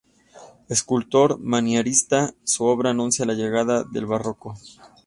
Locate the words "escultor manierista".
0.67-2.33